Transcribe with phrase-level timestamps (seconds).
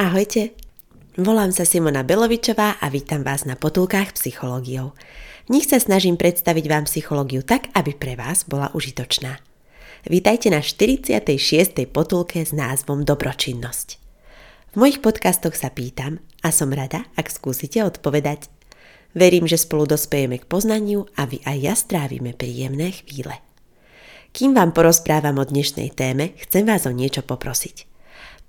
[0.00, 0.56] Ahojte,
[1.20, 4.96] volám sa Simona Belovičová a vítam vás na potulkách psychológiou.
[5.44, 9.44] V sa snažím predstaviť vám psychológiu tak, aby pre vás bola užitočná.
[10.08, 11.84] Vítajte na 46.
[11.92, 14.00] potulke s názvom Dobročinnosť.
[14.72, 18.48] V mojich podcastoch sa pýtam a som rada, ak skúsite odpovedať.
[19.12, 23.36] Verím, že spolu dospejeme k poznaniu a vy aj ja strávime príjemné chvíle.
[24.32, 27.89] Kým vám porozprávam o dnešnej téme, chcem vás o niečo poprosiť.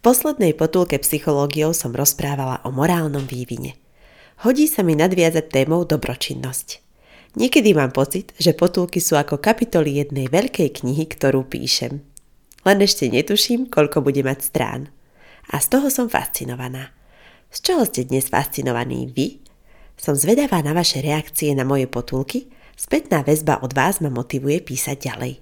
[0.00, 3.76] Poslednej potulke psychológiou som rozprávala o morálnom vývine.
[4.40, 6.80] Hodí sa mi nadviazať témou dobročinnosť.
[7.36, 12.02] Niekedy mám pocit, že potulky sú ako kapitoly jednej veľkej knihy, ktorú píšem.
[12.66, 14.90] Len ešte netuším, koľko bude mať strán.
[15.52, 16.90] A z toho som fascinovaná.
[17.52, 19.40] Z čoho ste dnes fascinovaní vy?
[20.00, 24.96] Som zvedavá na vaše reakcie na moje potulky, spätná väzba od vás ma motivuje písať
[24.96, 25.34] ďalej.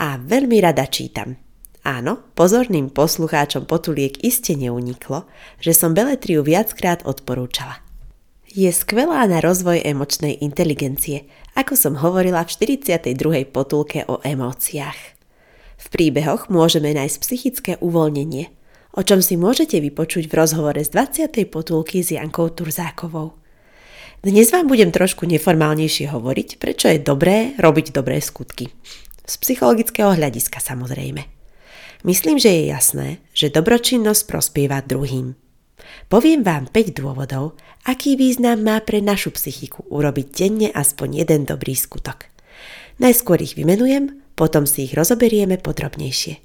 [0.00, 1.47] A veľmi rada čítam.
[1.88, 5.24] Áno, pozorným poslucháčom potuliek iste neuniklo,
[5.56, 7.80] že som Beletriu viackrát odporúčala.
[8.44, 11.24] Je skvelá na rozvoj emočnej inteligencie,
[11.56, 13.48] ako som hovorila v 42.
[13.48, 15.00] potulke o emóciách.
[15.80, 18.52] V príbehoch môžeme nájsť psychické uvoľnenie,
[18.92, 21.48] o čom si môžete vypočuť v rozhovore z 20.
[21.48, 23.40] potulky s Jankou Turzákovou.
[24.20, 28.68] Dnes vám budem trošku neformálnejšie hovoriť, prečo je dobré robiť dobré skutky.
[29.24, 31.37] Z psychologického hľadiska samozrejme.
[32.06, 35.34] Myslím, že je jasné, že dobročinnosť prospieva druhým.
[36.06, 41.74] Poviem vám 5 dôvodov, aký význam má pre našu psychiku urobiť denne aspoň jeden dobrý
[41.74, 42.30] skutok.
[43.02, 46.38] Najskôr ich vymenujem, potom si ich rozoberieme podrobnejšie.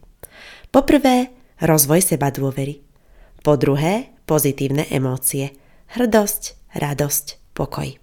[0.73, 1.29] Poprvé,
[1.61, 2.81] rozvoj seba dôvery.
[3.45, 5.53] Po druhé, pozitívne emócie.
[5.93, 7.93] Hrdosť, radosť, pokoj.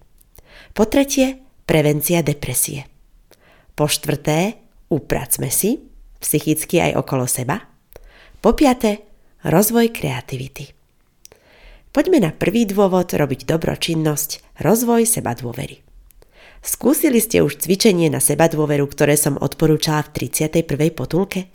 [0.71, 2.87] Po tretie, prevencia depresie.
[3.75, 4.55] Po štvrté,
[4.87, 5.90] upracme si,
[6.21, 7.65] psychicky aj okolo seba.
[8.39, 9.01] Po piate,
[9.41, 10.71] rozvoj kreativity.
[11.91, 15.83] Poďme na prvý dôvod robiť dobročinnosť, rozvoj seba dôvery.
[16.61, 20.93] Skúsili ste už cvičenie na seba dôveru, ktoré som odporúčala v 31.
[20.93, 21.49] potulke?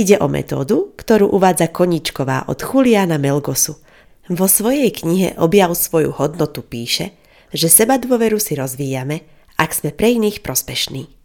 [0.00, 3.78] Ide o metódu, ktorú uvádza Koničková od Juliana Melgosu.
[4.32, 7.12] Vo svojej knihe Objav svoju hodnotu píše,
[7.52, 9.28] že seba dôveru si rozvíjame,
[9.60, 11.19] ak sme pre iných prospešní.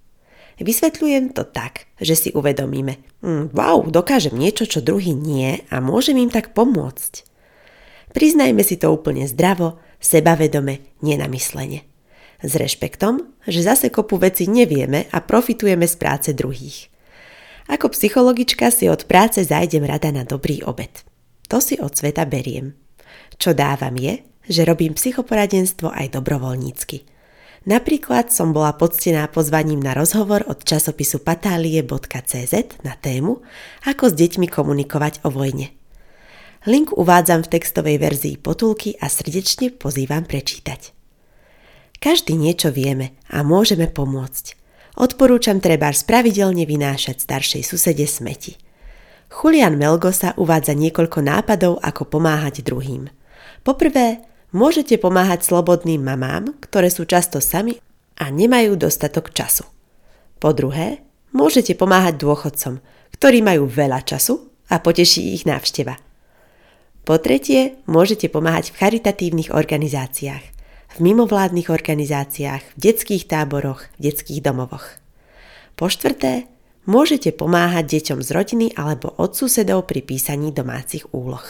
[0.55, 6.15] Vysvetľujem to tak, že si uvedomíme, hm, wow, dokážem niečo, čo druhý nie a môžem
[6.15, 7.27] im tak pomôcť.
[8.15, 11.83] Priznajme si to úplne zdravo, sebavedome, nenamyslene.
[12.39, 16.87] S rešpektom, že zase kopu veci nevieme a profitujeme z práce druhých.
[17.67, 21.03] Ako psychologička si od práce zajdem rada na dobrý obed.
[21.51, 22.77] To si od sveta beriem.
[23.35, 26.97] Čo dávam je, že robím psychoporadenstvo aj dobrovoľnícky–
[27.65, 32.53] Napríklad som bola poctená pozvaním na rozhovor od časopisu patálie.cz
[32.85, 33.41] na tému
[33.89, 35.73] Ako s deťmi komunikovať o vojne.
[36.69, 40.93] Link uvádzam v textovej verzii potulky a srdečne pozývam prečítať.
[41.97, 44.53] Každý niečo vieme a môžeme pomôcť.
[45.01, 48.61] Odporúčam treba spravidelne vynášať staršej susede smeti.
[49.33, 53.09] Julian Melgosa uvádza niekoľko nápadov, ako pomáhať druhým.
[53.65, 54.21] Poprvé,
[54.55, 57.75] Môžete pomáhať slobodným mamám, ktoré sú často sami
[58.15, 59.67] a nemajú dostatok času.
[60.39, 61.03] Po druhé,
[61.35, 62.79] môžete pomáhať dôchodcom,
[63.19, 65.99] ktorí majú veľa času a poteší ich návšteva.
[67.03, 70.45] Po tretie, môžete pomáhať v charitatívnych organizáciách,
[70.95, 74.87] v mimovládnych organizáciách, v detských táboroch, v detských domovoch.
[75.75, 76.47] Po štvrté,
[76.87, 81.43] môžete pomáhať deťom z rodiny alebo od susedov pri písaní domácich úloh.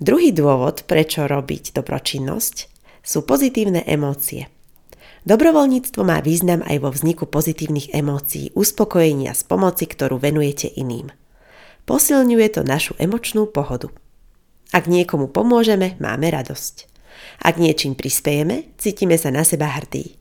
[0.00, 2.56] Druhý dôvod, prečo robiť dobročinnosť,
[3.04, 4.48] sú pozitívne emócie.
[5.22, 11.14] Dobrovoľníctvo má význam aj vo vzniku pozitívnych emócií, uspokojenia z pomoci, ktorú venujete iným.
[11.86, 13.90] Posilňuje to našu emočnú pohodu.
[14.72, 16.90] Ak niekomu pomôžeme, máme radosť.
[17.44, 20.16] Ak niečím prispiejeme, cítime sa na seba hrdí.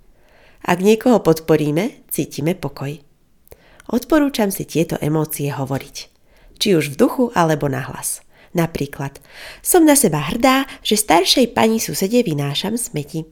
[0.61, 3.01] Ak niekoho podporíme, cítime pokoj.
[3.89, 5.95] Odporúčam si tieto emócie hovoriť.
[6.61, 8.21] Či už v duchu alebo na hlas–
[8.51, 9.23] Napríklad,
[9.63, 13.23] som na seba hrdá, že staršej pani susede vynášam smeti.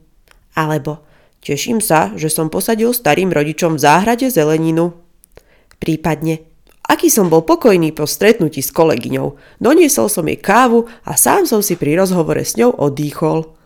[0.56, 1.04] Alebo,
[1.40, 4.92] Teším sa, že som posadil starým rodičom v záhrade zeleninu.
[5.80, 6.44] Prípadne,
[6.84, 9.40] aký som bol pokojný po stretnutí s kolegyňou.
[9.56, 13.56] Doniesol som jej kávu a sám som si pri rozhovore s ňou odýchol.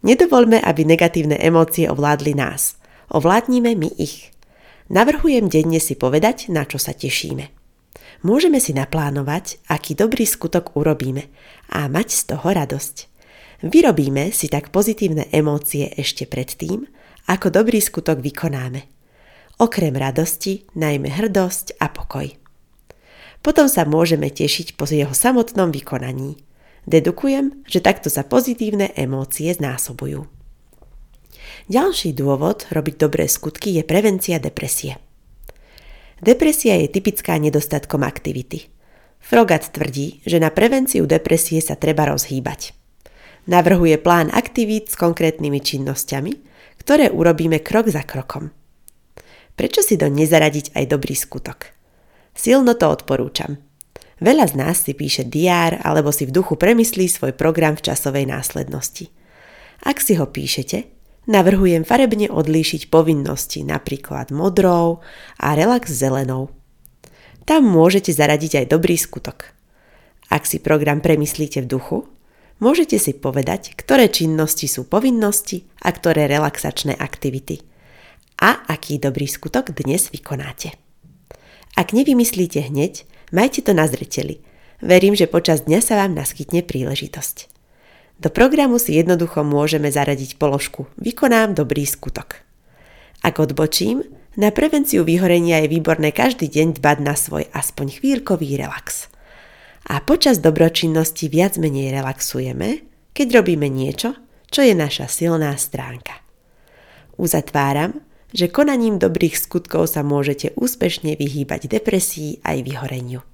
[0.00, 2.80] Nedovolme, aby negatívne emócie ovládli nás.
[3.12, 4.32] Ovládnime my ich.
[4.88, 7.59] Navrhujem denne si povedať, na čo sa tešíme.
[8.20, 11.32] Môžeme si naplánovať, aký dobrý skutok urobíme
[11.72, 12.96] a mať z toho radosť.
[13.64, 16.84] Vyrobíme si tak pozitívne emócie ešte predtým,
[17.28, 18.84] ako dobrý skutok vykonáme.
[19.60, 22.28] Okrem radosti najmä hrdosť a pokoj.
[23.40, 26.40] Potom sa môžeme tešiť po jeho samotnom vykonaní.
[26.84, 30.28] Dedukujem, že takto sa pozitívne emócie znásobujú.
[31.68, 35.00] Ďalší dôvod robiť dobré skutky je prevencia depresie.
[36.20, 38.68] Depresia je typická nedostatkom aktivity.
[39.20, 42.76] Frogat tvrdí, že na prevenciu depresie sa treba rozhýbať.
[43.48, 46.32] Navrhuje plán aktivít s konkrétnymi činnosťami,
[46.80, 48.52] ktoré urobíme krok za krokom.
[49.56, 51.72] Prečo si do nezaradiť aj dobrý skutok?
[52.36, 53.60] Silno to odporúčam.
[54.20, 58.28] Veľa z nás si píše diár alebo si v duchu premyslí svoj program v časovej
[58.28, 59.08] následnosti.
[59.80, 60.99] Ak si ho píšete,
[61.30, 65.00] navrhujem farebne odlíšiť povinnosti napríklad modrou
[65.38, 66.50] a relax zelenou.
[67.46, 69.54] Tam môžete zaradiť aj dobrý skutok.
[70.26, 71.98] Ak si program premyslíte v duchu,
[72.60, 77.64] Môžete si povedať, ktoré činnosti sú povinnosti a ktoré relaxačné aktivity.
[78.36, 80.76] A aký dobrý skutok dnes vykonáte.
[81.72, 84.44] Ak nevymyslíte hneď, majte to na zreteli.
[84.84, 87.59] Verím, že počas dňa sa vám naskytne príležitosť.
[88.20, 92.44] Do programu si jednoducho môžeme zaradiť položku Vykonám dobrý skutok.
[93.24, 94.04] Ak odbočím,
[94.36, 99.08] na prevenciu vyhorenia je výborné každý deň dbať na svoj aspoň chvíľkový relax
[99.88, 102.84] a počas dobročinnosti viac menej relaxujeme,
[103.16, 104.12] keď robíme niečo,
[104.52, 106.20] čo je naša silná stránka.
[107.16, 108.04] Uzatváram,
[108.36, 113.24] že konaním dobrých skutkov sa môžete úspešne vyhýbať depresii aj vyhoreniu.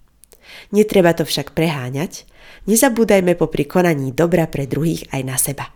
[0.71, 2.25] Netreba to však preháňať,
[2.67, 5.73] nezabúdajme popri konaní dobra pre druhých aj na seba.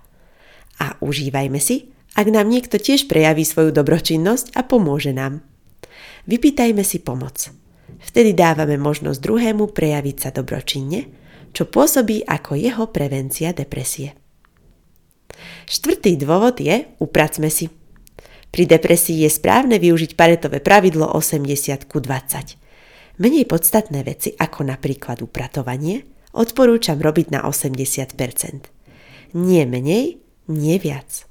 [0.81, 5.43] A užívajme si, ak nám niekto tiež prejaví svoju dobročinnosť a pomôže nám.
[6.27, 7.51] Vypýtajme si pomoc.
[8.01, 11.07] Vtedy dávame možnosť druhému prejaviť sa dobročinne,
[11.51, 14.15] čo pôsobí ako jeho prevencia depresie.
[15.71, 17.71] Štvrtý dôvod je upracme si.
[18.51, 23.23] Pri depresii je správne využiť paretové pravidlo 80 ku 20.
[23.23, 28.15] Menej podstatné veci, ako napríklad upratovanie, odporúčam robiť na 80%.
[29.35, 30.19] Nie menej,
[30.51, 31.27] nie viac.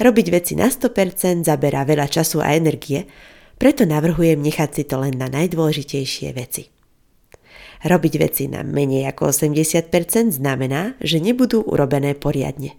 [0.00, 3.04] Robiť veci na 100% zaberá veľa času a energie,
[3.60, 6.72] preto navrhujem nechať si to len na najdôležitejšie veci.
[7.84, 12.76] Robiť veci na menej ako 80% znamená, že nebudú urobené poriadne.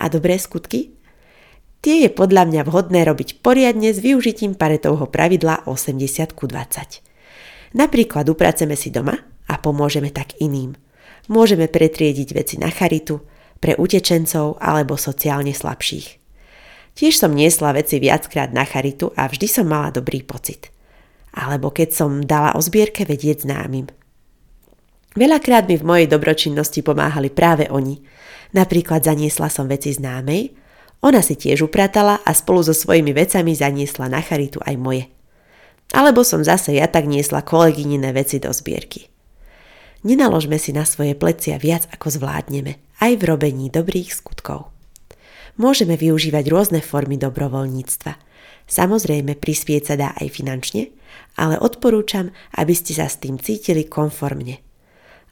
[0.00, 0.96] A dobré skutky?
[1.82, 7.76] Tie je podľa mňa vhodné robiť poriadne s využitím paretovho pravidla 80 ku 20.
[7.76, 9.31] Napríklad upraceme si doma
[9.62, 10.74] pomôžeme tak iným.
[11.30, 13.22] Môžeme pretriediť veci na charitu,
[13.62, 16.18] pre utečencov alebo sociálne slabších.
[16.98, 20.68] Tiež som niesla veci viackrát na charitu a vždy som mala dobrý pocit.
[21.32, 23.88] Alebo keď som dala o zbierke vedieť známym.
[25.16, 28.02] Veľakrát mi v mojej dobročinnosti pomáhali práve oni.
[28.52, 30.52] Napríklad zaniesla som veci známej,
[31.00, 35.04] ona si tiež upratala a spolu so svojimi vecami zaniesla na charitu aj moje.
[35.96, 39.11] Alebo som zase ja tak niesla kolegyniné veci do zbierky.
[40.02, 44.72] Nenaložme si na svoje plecia viac ako zvládneme, aj v robení dobrých skutkov
[45.60, 48.12] môžeme využívať rôzne formy dobrovoľníctva.
[48.68, 50.94] Samozrejme, prispieť sa dá aj finančne,
[51.36, 54.62] ale odporúčam, aby ste sa s tým cítili konformne.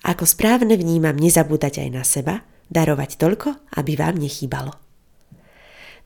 [0.04, 2.34] Ako správne vnímam nezabúdať aj na seba,
[2.72, 4.72] darovať toľko, aby vám nechýbalo.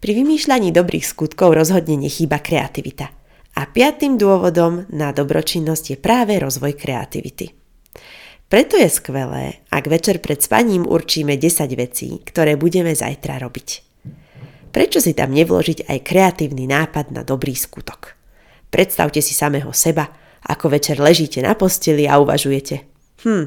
[0.03, 3.09] Pri vymýšľaní dobrých skutkov rozhodne nechýba kreativita.
[3.55, 7.64] A piatým dôvodom na dobročinnosť je práve rozvoj kreativity.
[8.49, 13.69] Preto je skvelé, ak večer pred spaním určíme 10 vecí, ktoré budeme zajtra robiť.
[14.75, 18.19] Prečo si tam nevložiť aj kreatívny nápad na dobrý skutok?
[18.69, 20.11] Predstavte si samého seba,
[20.45, 22.83] ako večer ležíte na posteli a uvažujete.
[23.25, 23.47] Hm,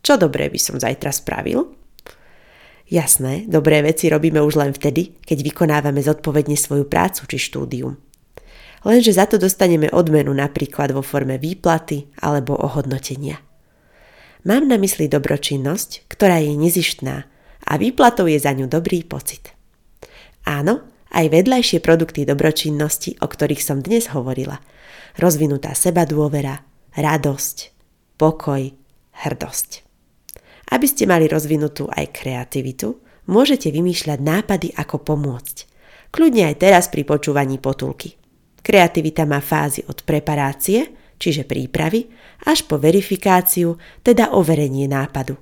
[0.00, 1.76] čo dobré by som zajtra spravil?
[2.90, 7.94] Jasné, dobré veci robíme už len vtedy, keď vykonávame zodpovedne svoju prácu či štúdium.
[8.82, 13.49] Lenže za to dostaneme odmenu napríklad vo forme výplaty alebo ohodnotenia.
[14.40, 17.28] Mám na mysli dobročinnosť, ktorá je nezištná
[17.60, 19.52] a výplatou je za ňu dobrý pocit.
[20.48, 20.80] Áno,
[21.12, 24.56] aj vedľajšie produkty dobročinnosti, o ktorých som dnes hovorila.
[25.20, 26.64] Rozvinutá seba dôvera,
[26.96, 27.56] radosť,
[28.16, 28.72] pokoj,
[29.28, 29.70] hrdosť.
[30.70, 32.96] Aby ste mali rozvinutú aj kreativitu,
[33.28, 35.56] môžete vymýšľať nápady, ako pomôcť.
[36.14, 38.16] Kľudne aj teraz pri počúvaní potulky.
[38.64, 42.08] Kreativita má fázy od preparácie, čiže prípravy,
[42.48, 45.36] až po verifikáciu, teda overenie nápadu.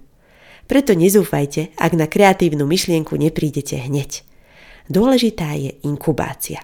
[0.69, 4.27] Preto nezúfajte, ak na kreatívnu myšlienku neprídete hneď.
[4.91, 6.61] Dôležitá je inkubácia,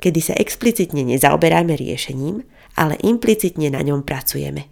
[0.00, 2.40] kedy sa explicitne nezaoberáme riešením,
[2.78, 4.70] ale implicitne na ňom pracujeme.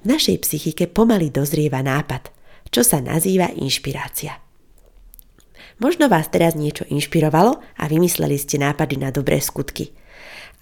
[0.00, 2.32] V našej psychike pomaly dozrieva nápad,
[2.72, 4.40] čo sa nazýva inšpirácia.
[5.76, 9.92] Možno vás teraz niečo inšpirovalo a vymysleli ste nápady na dobré skutky.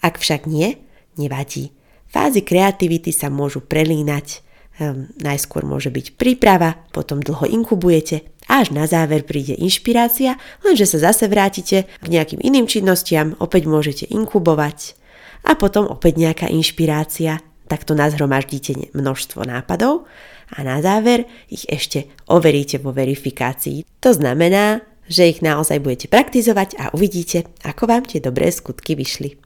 [0.03, 0.75] Ak však nie,
[1.15, 1.71] nevadí.
[2.15, 4.47] Fázy kreativity sa môžu prelínať.
[4.79, 10.87] Um, najskôr môže byť príprava, potom dlho inkubujete a až na záver príde inšpirácia, lenže
[10.87, 14.99] sa zase vrátite k nejakým iným činnostiam, opäť môžete inkubovať
[15.47, 17.39] a potom opäť nejaká inšpirácia,
[17.71, 20.11] takto nazhromaždíte množstvo nápadov
[20.55, 23.87] a na záver ich ešte overíte vo verifikácii.
[24.03, 29.44] To znamená, že ich naozaj budete praktizovať a uvidíte, ako vám tie dobré skutky vyšli.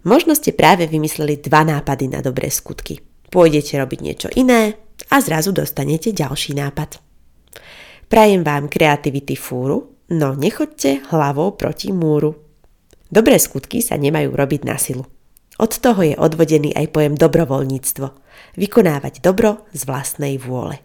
[0.00, 3.04] Možno ste práve vymysleli dva nápady na dobré skutky.
[3.28, 4.80] Pôjdete robiť niečo iné
[5.12, 6.98] a zrazu dostanete ďalší nápad.
[8.08, 12.34] Prajem vám kreativity fúru, no nechoďte hlavou proti múru.
[13.12, 15.06] Dobré skutky sa nemajú robiť na silu.
[15.60, 18.06] Od toho je odvodený aj pojem dobrovoľníctvo.
[18.56, 20.80] Vykonávať dobro z vlastnej vôle.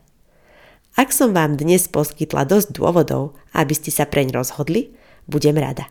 [0.99, 4.91] Ak som vám dnes poskytla dosť dôvodov, aby ste sa preň rozhodli,
[5.27, 5.87] budem rada.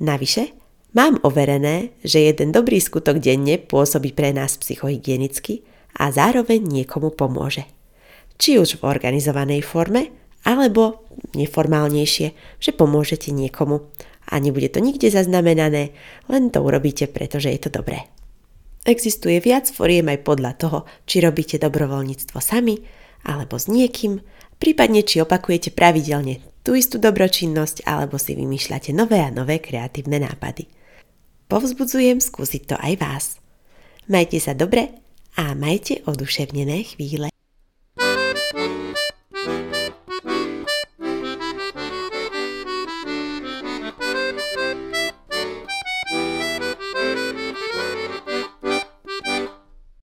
[0.00, 0.56] Navyše,
[0.94, 5.64] mám overené, že jeden dobrý skutok denne pôsobí pre nás psychohygienicky
[5.98, 7.66] a zároveň niekomu pomôže.
[8.38, 10.14] Či už v organizovanej forme,
[10.46, 12.28] alebo neformálnejšie,
[12.62, 13.90] že pomôžete niekomu
[14.30, 15.90] a nebude to nikde zaznamenané,
[16.30, 18.06] len to urobíte, pretože je to dobré.
[18.86, 22.78] Existuje viac foriem aj podľa toho, či robíte dobrovoľníctvo sami,
[23.26, 24.22] alebo s niekým,
[24.62, 30.77] prípadne či opakujete pravidelne tú istú dobročinnosť alebo si vymýšľate nové a nové kreatívne nápady.
[31.48, 33.24] Povzbudzujem skúsiť to aj vás.
[34.04, 34.92] Majte sa dobre
[35.32, 37.32] a majte oduševnené chvíle.